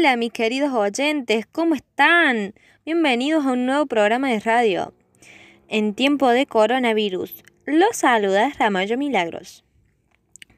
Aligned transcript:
Hola 0.00 0.16
mis 0.16 0.32
queridos 0.32 0.72
oyentes, 0.72 1.44
¿cómo 1.44 1.74
están? 1.74 2.54
Bienvenidos 2.86 3.44
a 3.44 3.52
un 3.52 3.66
nuevo 3.66 3.84
programa 3.84 4.30
de 4.30 4.40
radio. 4.40 4.94
En 5.68 5.92
tiempo 5.92 6.30
de 6.30 6.46
coronavirus, 6.46 7.44
los 7.66 7.98
saluda 7.98 8.50
Ramayo 8.58 8.96
Milagros. 8.96 9.62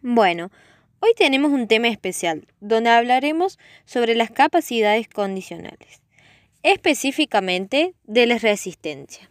Bueno, 0.00 0.52
hoy 1.00 1.10
tenemos 1.16 1.50
un 1.50 1.66
tema 1.66 1.88
especial, 1.88 2.46
donde 2.60 2.90
hablaremos 2.90 3.58
sobre 3.84 4.14
las 4.14 4.30
capacidades 4.30 5.08
condicionales, 5.08 6.02
específicamente 6.62 7.94
de 8.04 8.26
la 8.26 8.38
resistencia. 8.38 9.28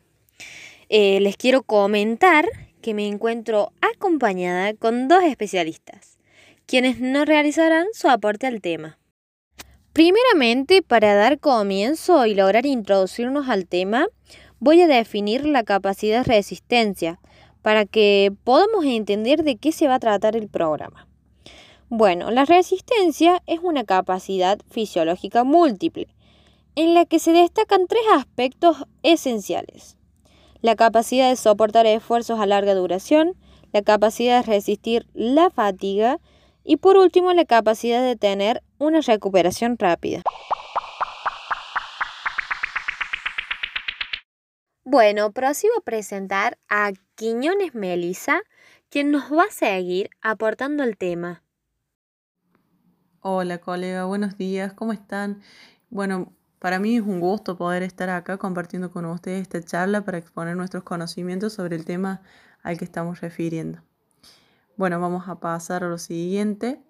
Eh, 0.89 1.21
les 1.21 1.37
quiero 1.37 1.63
comentar 1.63 2.49
que 2.81 2.93
me 2.93 3.07
encuentro 3.07 3.71
acompañada 3.79 4.73
con 4.73 5.07
dos 5.07 5.23
especialistas, 5.23 6.17
quienes 6.65 6.99
nos 6.99 7.25
realizarán 7.25 7.87
su 7.93 8.09
aporte 8.09 8.45
al 8.45 8.59
tema. 8.59 8.97
Primeramente, 9.93 10.81
para 10.81 11.15
dar 11.15 11.39
comienzo 11.39 12.25
y 12.25 12.33
lograr 12.33 12.65
introducirnos 12.65 13.49
al 13.49 13.67
tema, 13.67 14.07
voy 14.59 14.81
a 14.81 14.87
definir 14.87 15.45
la 15.45 15.63
capacidad 15.63 16.19
de 16.19 16.33
resistencia 16.35 17.19
para 17.61 17.85
que 17.85 18.33
podamos 18.45 18.85
entender 18.85 19.43
de 19.43 19.57
qué 19.57 19.73
se 19.73 19.89
va 19.89 19.95
a 19.95 19.99
tratar 19.99 20.37
el 20.37 20.47
programa. 20.47 21.07
Bueno, 21.89 22.31
la 22.31 22.45
resistencia 22.45 23.43
es 23.47 23.59
una 23.61 23.83
capacidad 23.83 24.59
fisiológica 24.69 25.43
múltiple, 25.43 26.07
en 26.75 26.93
la 26.93 27.03
que 27.03 27.19
se 27.19 27.33
destacan 27.33 27.85
tres 27.87 28.03
aspectos 28.15 28.77
esenciales. 29.03 29.97
La 30.61 30.77
capacidad 30.77 31.29
de 31.29 31.35
soportar 31.35 31.85
esfuerzos 31.85 32.39
a 32.39 32.45
larga 32.45 32.75
duración, 32.75 33.35
la 33.73 33.81
capacidad 33.81 34.37
de 34.37 34.51
resistir 34.53 35.05
la 35.13 35.49
fatiga 35.49 36.19
y 36.63 36.77
por 36.77 36.97
último 36.97 37.33
la 37.33 37.45
capacidad 37.45 38.01
de 38.01 38.15
tener 38.15 38.61
una 38.77 39.01
recuperación 39.01 39.77
rápida. 39.77 40.21
Bueno, 44.83 45.31
prosigo 45.31 45.73
a 45.77 45.81
presentar 45.81 46.57
a 46.67 46.91
Quiñones 47.15 47.73
Melisa, 47.73 48.41
quien 48.89 49.11
nos 49.11 49.31
va 49.31 49.43
a 49.43 49.51
seguir 49.51 50.09
aportando 50.21 50.83
el 50.83 50.97
tema. 50.97 51.43
Hola 53.21 53.59
colega, 53.59 54.05
buenos 54.05 54.37
días, 54.37 54.73
¿cómo 54.73 54.91
están? 54.91 55.41
Bueno, 55.89 56.33
para 56.59 56.79
mí 56.79 56.97
es 56.97 57.03
un 57.03 57.19
gusto 57.19 57.55
poder 57.55 57.83
estar 57.83 58.09
acá 58.09 58.37
compartiendo 58.37 58.91
con 58.91 59.05
ustedes 59.05 59.43
esta 59.43 59.61
charla 59.61 60.01
para 60.01 60.17
exponer 60.17 60.57
nuestros 60.57 60.83
conocimientos 60.83 61.53
sobre 61.53 61.75
el 61.75 61.85
tema 61.85 62.21
al 62.63 62.77
que 62.77 62.85
estamos 62.85 63.21
refiriendo. 63.21 63.81
Bueno, 64.77 64.99
vamos 64.99 65.27
a 65.27 65.39
pasar 65.39 65.83
a 65.83 65.89
lo 65.89 65.97
siguiente. 65.97 66.81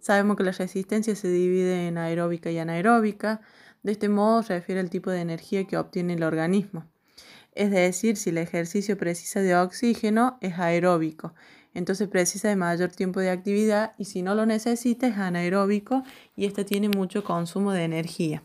Sabemos 0.00 0.36
que 0.36 0.44
la 0.44 0.52
resistencia 0.52 1.14
se 1.16 1.28
divide 1.28 1.88
en 1.88 1.98
aeróbica 1.98 2.50
y 2.50 2.58
anaeróbica. 2.58 3.40
De 3.82 3.92
este 3.92 4.08
modo 4.08 4.42
se 4.42 4.54
refiere 4.54 4.80
al 4.80 4.90
tipo 4.90 5.10
de 5.10 5.20
energía 5.20 5.64
que 5.66 5.76
obtiene 5.76 6.14
el 6.14 6.22
organismo. 6.22 6.86
Es 7.54 7.70
decir, 7.70 8.16
si 8.16 8.30
el 8.30 8.38
ejercicio 8.38 8.96
precisa 8.96 9.40
de 9.40 9.56
oxígeno, 9.56 10.38
es 10.40 10.58
aeróbico. 10.58 11.34
Entonces 11.74 12.08
precisa 12.08 12.48
de 12.48 12.56
mayor 12.56 12.90
tiempo 12.90 13.20
de 13.20 13.30
actividad 13.30 13.94
y 13.98 14.04
si 14.06 14.22
no 14.22 14.34
lo 14.34 14.46
necesita 14.46 15.06
es 15.06 15.16
anaeróbico 15.16 16.02
y 16.36 16.46
este 16.46 16.64
tiene 16.64 16.88
mucho 16.88 17.24
consumo 17.24 17.72
de 17.72 17.84
energía. 17.84 18.42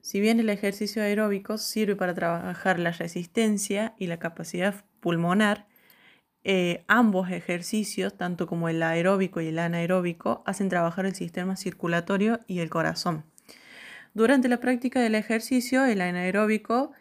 Si 0.00 0.20
bien 0.20 0.40
el 0.40 0.48
ejercicio 0.48 1.02
aeróbico 1.02 1.58
sirve 1.58 1.96
para 1.96 2.14
trabajar 2.14 2.78
la 2.78 2.92
resistencia 2.92 3.94
y 3.98 4.06
la 4.06 4.18
capacidad 4.18 4.84
pulmonar, 5.00 5.68
eh, 6.44 6.84
ambos 6.88 7.30
ejercicios, 7.30 8.16
tanto 8.16 8.46
como 8.46 8.68
el 8.68 8.82
aeróbico 8.82 9.40
y 9.40 9.48
el 9.48 9.58
anaeróbico, 9.58 10.42
hacen 10.46 10.68
trabajar 10.68 11.06
el 11.06 11.14
sistema 11.14 11.56
circulatorio 11.56 12.40
y 12.46 12.60
el 12.60 12.70
corazón. 12.70 13.24
Durante 14.14 14.48
la 14.48 14.58
práctica 14.58 15.00
del 15.00 15.14
ejercicio, 15.14 15.84
el 15.84 16.00
anaeróbico 16.00 16.92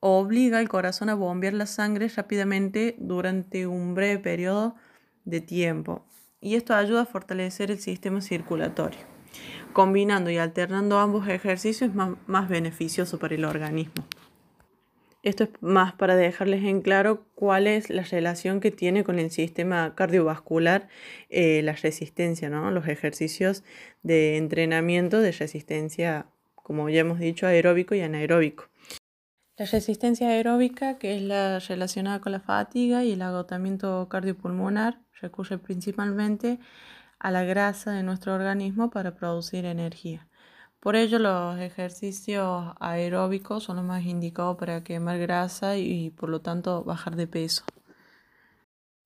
obliga 0.00 0.58
al 0.58 0.68
corazón 0.68 1.08
a 1.08 1.14
bombear 1.14 1.54
la 1.54 1.66
sangre 1.66 2.08
rápidamente 2.08 2.96
durante 2.98 3.66
un 3.66 3.94
breve 3.94 4.18
periodo 4.18 4.76
de 5.24 5.40
tiempo 5.40 6.04
y 6.40 6.54
esto 6.54 6.74
ayuda 6.74 7.02
a 7.02 7.06
fortalecer 7.06 7.70
el 7.70 7.80
sistema 7.80 8.20
circulatorio. 8.20 9.00
Combinando 9.72 10.30
y 10.30 10.38
alternando 10.38 10.98
ambos 10.98 11.28
ejercicios 11.28 11.90
es 11.90 11.96
más 12.26 12.48
beneficioso 12.48 13.18
para 13.18 13.34
el 13.34 13.44
organismo. 13.44 14.04
Esto 15.28 15.44
es 15.44 15.50
más 15.60 15.92
para 15.92 16.16
dejarles 16.16 16.64
en 16.64 16.80
claro 16.80 17.26
cuál 17.34 17.66
es 17.66 17.90
la 17.90 18.02
relación 18.02 18.60
que 18.60 18.70
tiene 18.70 19.04
con 19.04 19.18
el 19.18 19.30
sistema 19.30 19.94
cardiovascular 19.94 20.88
eh, 21.28 21.60
la 21.62 21.74
resistencia, 21.74 22.48
¿no? 22.48 22.70
los 22.70 22.88
ejercicios 22.88 23.62
de 24.02 24.38
entrenamiento 24.38 25.20
de 25.20 25.32
resistencia, 25.32 26.28
como 26.54 26.88
ya 26.88 27.00
hemos 27.00 27.18
dicho, 27.18 27.46
aeróbico 27.46 27.94
y 27.94 28.00
anaeróbico. 28.00 28.70
La 29.58 29.66
resistencia 29.66 30.28
aeróbica, 30.28 30.96
que 30.96 31.16
es 31.16 31.22
la 31.22 31.58
relacionada 31.58 32.22
con 32.22 32.32
la 32.32 32.40
fatiga 32.40 33.04
y 33.04 33.12
el 33.12 33.20
agotamiento 33.20 34.08
cardiopulmonar, 34.08 34.98
recurre 35.20 35.58
principalmente 35.58 36.58
a 37.18 37.30
la 37.30 37.44
grasa 37.44 37.92
de 37.92 38.02
nuestro 38.02 38.32
organismo 38.34 38.88
para 38.88 39.14
producir 39.14 39.66
energía. 39.66 40.27
Por 40.80 40.94
ello, 40.96 41.18
los 41.18 41.58
ejercicios 41.58 42.72
aeróbicos 42.80 43.64
son 43.64 43.76
los 43.76 43.84
más 43.84 44.04
indicados 44.04 44.56
para 44.56 44.84
quemar 44.84 45.18
grasa 45.18 45.76
y, 45.76 46.10
por 46.10 46.28
lo 46.28 46.40
tanto 46.40 46.84
bajar 46.84 47.16
de 47.16 47.26
peso. 47.26 47.64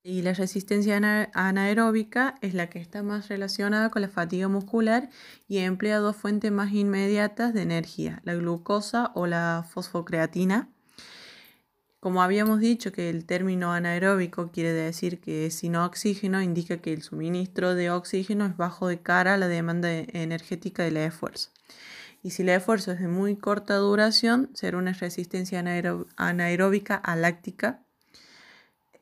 Y 0.04 0.22
la 0.22 0.34
resistencia 0.34 0.96
anaeróbica 1.32 2.34
es 2.40 2.54
la 2.54 2.68
que 2.68 2.80
está 2.80 3.02
más 3.02 3.28
relacionada 3.28 3.88
con 3.88 4.02
la 4.02 4.08
fatiga 4.08 4.48
muscular 4.48 5.08
y 5.48 5.58
emplea 5.58 5.98
dos 5.98 6.16
fuentes 6.16 6.50
más 6.50 6.72
inmediatas 6.72 7.54
de 7.54 7.62
energía, 7.62 8.20
la 8.24 8.34
glucosa 8.34 9.12
o 9.14 9.26
la 9.26 9.64
fosfocreatina. 9.68 10.68
Como 12.02 12.20
habíamos 12.20 12.58
dicho 12.58 12.90
que 12.90 13.10
el 13.10 13.26
término 13.26 13.72
anaeróbico 13.72 14.50
quiere 14.50 14.72
decir 14.72 15.20
que 15.20 15.48
sin 15.52 15.76
oxígeno 15.76 16.42
indica 16.42 16.78
que 16.78 16.92
el 16.92 17.02
suministro 17.02 17.76
de 17.76 17.92
oxígeno 17.92 18.44
es 18.44 18.56
bajo 18.56 18.88
de 18.88 19.00
cara 19.00 19.34
a 19.34 19.36
la 19.36 19.46
demanda 19.46 19.88
energética 19.88 20.82
del 20.82 20.96
esfuerzo. 20.96 21.50
Y 22.20 22.30
si 22.30 22.42
el 22.42 22.48
esfuerzo 22.48 22.90
es 22.90 22.98
de 22.98 23.06
muy 23.06 23.36
corta 23.36 23.76
duración, 23.76 24.50
será 24.52 24.78
una 24.78 24.94
resistencia 24.94 25.62
anaeróbica 26.16 26.96
aláctica. 26.96 27.84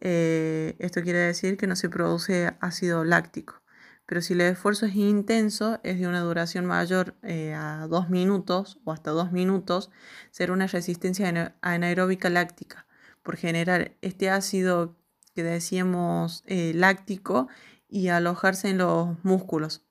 Eh, 0.03 0.77
esto 0.79 1.01
quiere 1.01 1.21
decir 1.21 1.57
que 1.57 1.67
no 1.67 1.77
se 1.77 1.89
produce 1.89 2.53
ácido 2.61 3.05
láctico. 3.05 3.63
Pero 4.05 4.21
si 4.21 4.35
el 4.35 4.43
esfuerzo 4.43 4.85
es 4.85 4.95
intenso, 4.95 5.81
es 5.85 5.99
de 5.99 6.07
una 6.07 6.21
duración 6.21 6.67
mayor 6.67 7.15
eh, 7.23 7.55
a 7.55 7.87
dos 7.89 8.11
minutos 8.11 8.79
o 8.85 8.93
hasta 8.93 9.11
dos 9.11 9.33
minutos, 9.33 9.91
será 10.31 10.53
una 10.53 10.67
resistencia 10.67 11.55
anaeróbica 11.63 12.29
láctica 12.29 12.85
por 13.23 13.37
generar 13.37 13.93
este 14.01 14.31
ácido 14.31 14.97
que 15.35 15.43
decíamos 15.43 16.43
eh, 16.47 16.73
láctico 16.75 17.49
y 17.89 18.09
alojarse 18.09 18.69
en 18.69 18.79
los 18.79 19.23
músculos, 19.25 19.85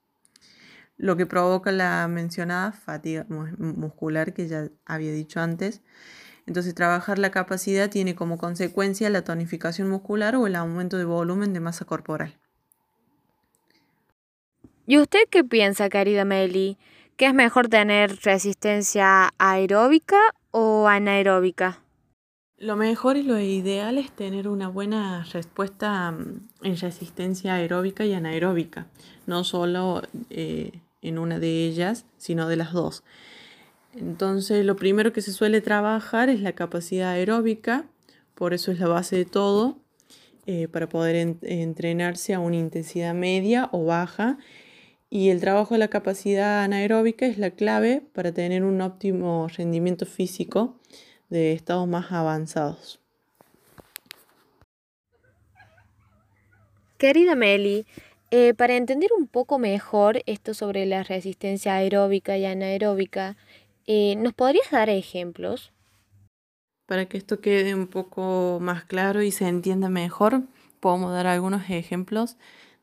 lo 0.96 1.16
que 1.16 1.26
provoca 1.26 1.72
la 1.72 2.06
mencionada 2.08 2.72
fatiga 2.72 3.26
muscular 3.28 4.34
que 4.34 4.48
ya 4.48 4.68
había 4.84 5.12
dicho 5.12 5.40
antes. 5.40 5.82
Entonces, 6.46 6.74
trabajar 6.74 7.18
la 7.18 7.30
capacidad 7.30 7.90
tiene 7.90 8.14
como 8.14 8.38
consecuencia 8.38 9.08
la 9.10 9.22
tonificación 9.22 9.88
muscular 9.88 10.36
o 10.36 10.46
el 10.46 10.56
aumento 10.56 10.96
de 10.96 11.04
volumen 11.04 11.52
de 11.52 11.60
masa 11.60 11.84
corporal. 11.84 12.38
¿Y 14.86 14.98
usted 14.98 15.20
qué 15.30 15.44
piensa, 15.44 15.88
querida 15.88 16.24
Meli? 16.24 16.76
¿Qué 17.16 17.26
es 17.26 17.34
mejor 17.34 17.68
tener 17.68 18.16
resistencia 18.24 19.32
aeróbica 19.38 20.18
o 20.50 20.88
anaeróbica? 20.88 21.80
Lo 22.60 22.76
mejor 22.76 23.16
y 23.16 23.22
lo 23.22 23.40
ideal 23.40 23.96
es 23.96 24.12
tener 24.12 24.46
una 24.46 24.68
buena 24.68 25.24
respuesta 25.32 26.12
mm, 26.12 26.48
en 26.62 26.76
resistencia 26.76 27.54
aeróbica 27.54 28.04
y 28.04 28.12
anaeróbica, 28.12 28.86
no 29.26 29.44
solo 29.44 30.02
eh, 30.28 30.70
en 31.00 31.18
una 31.18 31.38
de 31.38 31.64
ellas, 31.64 32.04
sino 32.18 32.48
de 32.48 32.56
las 32.56 32.74
dos. 32.74 33.02
Entonces, 33.96 34.66
lo 34.66 34.76
primero 34.76 35.14
que 35.14 35.22
se 35.22 35.32
suele 35.32 35.62
trabajar 35.62 36.28
es 36.28 36.42
la 36.42 36.52
capacidad 36.52 37.12
aeróbica, 37.12 37.86
por 38.34 38.52
eso 38.52 38.72
es 38.72 38.78
la 38.78 38.88
base 38.88 39.16
de 39.16 39.24
todo, 39.24 39.78
eh, 40.44 40.68
para 40.68 40.86
poder 40.86 41.38
entrenarse 41.40 42.34
a 42.34 42.40
una 42.40 42.56
intensidad 42.56 43.14
media 43.14 43.70
o 43.72 43.86
baja. 43.86 44.36
Y 45.08 45.30
el 45.30 45.40
trabajo 45.40 45.74
de 45.74 45.78
la 45.78 45.88
capacidad 45.88 46.62
anaeróbica 46.62 47.24
es 47.24 47.38
la 47.38 47.52
clave 47.52 48.02
para 48.12 48.32
tener 48.32 48.64
un 48.64 48.82
óptimo 48.82 49.48
rendimiento 49.48 50.04
físico 50.04 50.76
de 51.30 51.52
estados 51.52 51.88
más 51.88 52.12
avanzados. 52.12 53.00
Querida 56.98 57.34
Meli, 57.34 57.86
eh, 58.30 58.52
para 58.54 58.76
entender 58.76 59.10
un 59.16 59.26
poco 59.26 59.58
mejor 59.58 60.22
esto 60.26 60.52
sobre 60.52 60.84
la 60.84 61.02
resistencia 61.02 61.74
aeróbica 61.74 62.36
y 62.36 62.44
anaeróbica, 62.44 63.36
eh, 63.86 64.16
¿nos 64.16 64.34
podrías 64.34 64.70
dar 64.70 64.90
ejemplos? 64.90 65.72
Para 66.86 67.06
que 67.06 67.16
esto 67.16 67.40
quede 67.40 67.74
un 67.74 67.86
poco 67.86 68.58
más 68.60 68.84
claro 68.84 69.22
y 69.22 69.30
se 69.30 69.48
entienda 69.48 69.88
mejor, 69.88 70.42
podemos 70.80 71.12
dar 71.12 71.26
algunos 71.26 71.70
ejemplos 71.70 72.36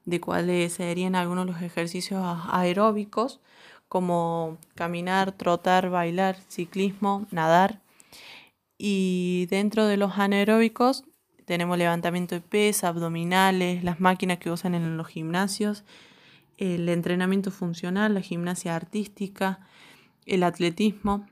de 0.05 0.19
cuáles 0.19 0.73
serían 0.73 1.15
algunos 1.15 1.45
de 1.45 1.51
los 1.51 1.61
ejercicios 1.61 2.23
aeróbicos, 2.49 3.39
como 3.87 4.57
caminar, 4.75 5.31
trotar, 5.33 5.89
bailar, 5.89 6.37
ciclismo, 6.47 7.27
nadar. 7.31 7.81
Y 8.77 9.47
dentro 9.49 9.87
de 9.87 9.97
los 9.97 10.17
anaeróbicos 10.17 11.03
tenemos 11.45 11.77
levantamiento 11.77 12.35
de 12.35 12.41
pesas, 12.41 12.83
abdominales, 12.85 13.83
las 13.83 13.99
máquinas 13.99 14.37
que 14.37 14.51
usan 14.51 14.75
en 14.75 14.97
los 14.97 15.07
gimnasios, 15.07 15.83
el 16.57 16.89
entrenamiento 16.89 17.51
funcional, 17.51 18.13
la 18.13 18.21
gimnasia 18.21 18.75
artística, 18.75 19.59
el 20.25 20.43
atletismo. 20.43 21.25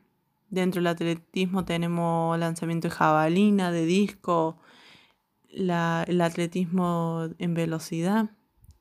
Dentro 0.49 0.79
del 0.79 0.87
atletismo 0.87 1.65
tenemos 1.65 2.39
lanzamiento 2.39 2.87
de 2.87 2.93
jabalina, 2.93 3.71
de 3.71 3.85
disco, 3.85 4.57
el 5.49 5.69
atletismo 6.21 7.29
en 7.39 7.53
velocidad. 7.53 8.29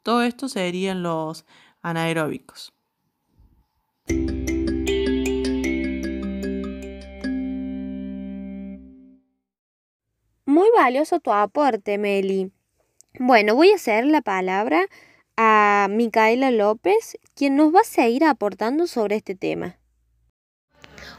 Todo 0.02 0.22
esto 0.22 0.48
serían 0.48 1.02
los 1.02 1.46
anaeróbicos. 1.82 2.72
Valioso 10.84 11.18
tu 11.18 11.32
aporte, 11.32 11.96
Meli. 11.96 12.52
Bueno, 13.18 13.54
voy 13.54 13.70
a 13.70 13.76
hacer 13.76 14.04
la 14.04 14.20
palabra 14.20 14.84
a 15.34 15.86
Micaela 15.90 16.50
López, 16.50 17.16
quien 17.34 17.56
nos 17.56 17.74
va 17.74 17.80
a 17.80 17.84
seguir 17.84 18.22
aportando 18.24 18.86
sobre 18.86 19.16
este 19.16 19.34
tema. 19.34 19.78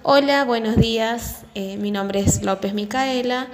Hola, 0.04 0.44
buenos 0.44 0.78
días. 0.78 1.46
Eh, 1.56 1.78
mi 1.78 1.90
nombre 1.90 2.20
es 2.20 2.44
López 2.44 2.76
Micaela, 2.76 3.48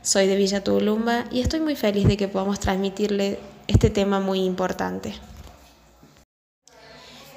soy 0.00 0.26
de 0.26 0.36
Villa 0.36 0.64
Tulumba 0.64 1.24
y 1.30 1.42
estoy 1.42 1.60
muy 1.60 1.76
feliz 1.76 2.08
de 2.08 2.16
que 2.16 2.28
podamos 2.28 2.60
transmitirle 2.60 3.38
este 3.66 3.90
tema 3.90 4.20
muy 4.20 4.40
importante. 4.44 5.12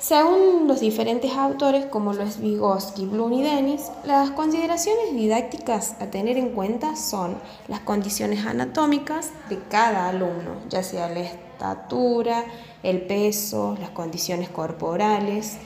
Según 0.01 0.67
los 0.67 0.79
diferentes 0.79 1.31
autores, 1.33 1.85
como 1.85 2.13
lo 2.13 2.23
es 2.23 2.41
Vygotsky, 2.41 3.05
Bloom 3.05 3.33
y 3.33 3.43
Dennis, 3.43 3.91
las 4.03 4.31
consideraciones 4.31 5.13
didácticas 5.13 5.95
a 5.99 6.07
tener 6.07 6.37
en 6.37 6.49
cuenta 6.49 6.95
son 6.95 7.37
las 7.67 7.81
condiciones 7.81 8.43
anatómicas 8.47 9.29
de 9.47 9.59
cada 9.69 10.09
alumno, 10.09 10.55
ya 10.69 10.81
sea 10.81 11.07
la 11.07 11.19
estatura, 11.19 12.43
el 12.81 13.01
peso, 13.01 13.77
las 13.79 13.91
condiciones 13.91 14.49
corporales, 14.49 15.57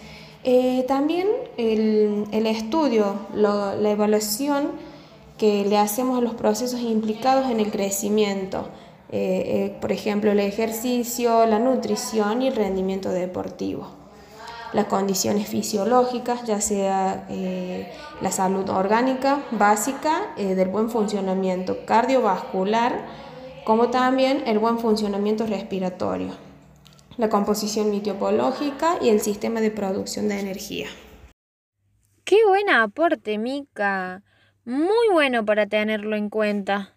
eh, 0.43 0.83
también 0.85 1.29
el, 1.55 2.45
estudio, 2.45 3.15
la 3.33 3.89
evaluación 3.89 4.71
que 5.37 5.63
le 5.65 5.77
hacemos 5.77 6.17
a 6.17 6.21
los 6.21 6.33
procesos 6.33 6.81
implicados 6.81 7.49
en 7.49 7.61
el 7.61 7.71
crecimiento, 7.71 8.67
eh, 9.11 9.71
eh, 9.71 9.77
por 9.79 9.93
ejemplo, 9.93 10.31
el 10.31 10.41
ejercicio, 10.41 11.45
la 11.45 11.59
nutrición 11.59 12.41
y 12.41 12.47
el 12.47 12.55
rendimiento 12.55 13.09
deportivo. 13.09 14.05
Las 14.75 14.86
condiciones 14.86 15.48
fisiológicas, 15.48 16.45
ya 16.45 16.62
sea 16.62 17.27
la 18.22 18.31
salud 18.31 18.69
orgánica 18.69 19.42
básica 19.51 20.36
del 20.38 20.68
buen 20.68 20.92
funcionamiento 20.92 21.86
cardiovascular, 21.86 23.07
como 23.66 23.89
también 23.89 24.44
el 24.45 24.60
buen 24.60 24.77
funcionamiento 24.77 25.48
respiratorio 25.48 26.45
la 27.18 27.30
composición 27.30 27.92
mitiopológica 27.92 28.98
y 29.01 29.10
el 29.10 29.22
sistema 29.22 29.62
de 29.62 29.72
producción 29.72 30.27
de 30.27 30.39
energía. 30.39 30.88
¡Qué 32.24 32.38
buen 32.48 32.69
aporte, 32.69 33.38
Mica! 33.38 34.24
Muy 34.66 35.10
bueno 35.12 35.45
para 35.45 35.68
tenerlo 35.68 36.16
en 36.16 36.30
cuenta. 36.30 36.94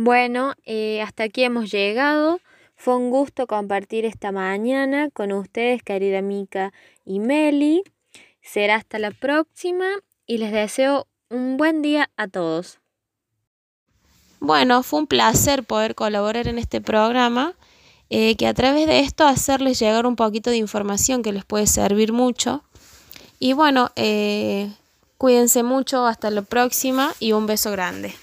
Bueno, 0.00 0.54
eh, 0.64 1.02
hasta 1.02 1.24
aquí 1.24 1.42
hemos 1.42 1.72
llegado. 1.72 2.38
Fue 2.76 2.94
un 2.94 3.10
gusto 3.10 3.48
compartir 3.48 4.04
esta 4.04 4.30
mañana 4.30 5.10
con 5.12 5.32
ustedes, 5.32 5.82
querida 5.82 6.22
Mica 6.22 6.72
y 7.04 7.18
Meli. 7.18 7.82
Será 8.40 8.76
hasta 8.76 9.00
la 9.00 9.10
próxima 9.10 9.86
y 10.24 10.38
les 10.38 10.52
deseo 10.52 11.08
un 11.30 11.56
buen 11.56 11.82
día 11.82 12.10
a 12.16 12.28
todos. 12.28 12.78
Bueno, 14.38 14.84
fue 14.84 15.00
un 15.00 15.08
placer 15.08 15.64
poder 15.64 15.96
colaborar 15.96 16.46
en 16.46 16.60
este 16.60 16.80
programa, 16.80 17.54
eh, 18.08 18.36
que 18.36 18.46
a 18.46 18.54
través 18.54 18.86
de 18.86 19.00
esto 19.00 19.26
hacerles 19.26 19.80
llegar 19.80 20.06
un 20.06 20.14
poquito 20.14 20.50
de 20.50 20.58
información 20.58 21.24
que 21.24 21.32
les 21.32 21.44
puede 21.44 21.66
servir 21.66 22.12
mucho. 22.12 22.62
Y 23.40 23.52
bueno, 23.52 23.90
eh, 23.96 24.70
cuídense 25.16 25.64
mucho, 25.64 26.06
hasta 26.06 26.30
la 26.30 26.42
próxima 26.42 27.12
y 27.18 27.32
un 27.32 27.48
beso 27.48 27.72
grande. 27.72 28.14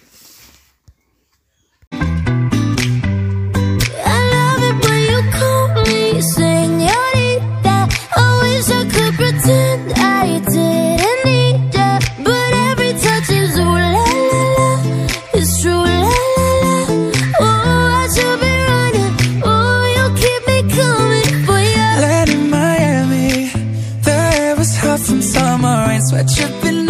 That's 26.12 26.38
why 26.40 26.52
been 26.62 26.85